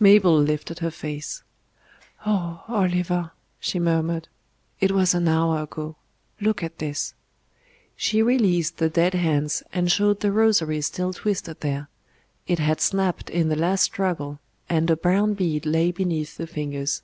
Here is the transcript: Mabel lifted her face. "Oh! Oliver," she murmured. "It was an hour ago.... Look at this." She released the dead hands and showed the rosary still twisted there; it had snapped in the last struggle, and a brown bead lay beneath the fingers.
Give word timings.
Mabel 0.00 0.40
lifted 0.40 0.78
her 0.78 0.90
face. 0.90 1.42
"Oh! 2.24 2.64
Oliver," 2.66 3.32
she 3.60 3.78
murmured. 3.78 4.26
"It 4.80 4.90
was 4.90 5.12
an 5.12 5.28
hour 5.28 5.62
ago.... 5.64 5.96
Look 6.40 6.62
at 6.62 6.78
this." 6.78 7.12
She 7.94 8.22
released 8.22 8.78
the 8.78 8.88
dead 8.88 9.12
hands 9.12 9.62
and 9.74 9.92
showed 9.92 10.20
the 10.20 10.32
rosary 10.32 10.80
still 10.80 11.12
twisted 11.12 11.60
there; 11.60 11.90
it 12.46 12.58
had 12.58 12.80
snapped 12.80 13.28
in 13.28 13.50
the 13.50 13.54
last 13.56 13.82
struggle, 13.82 14.38
and 14.66 14.88
a 14.88 14.96
brown 14.96 15.34
bead 15.34 15.66
lay 15.66 15.92
beneath 15.92 16.38
the 16.38 16.46
fingers. 16.46 17.02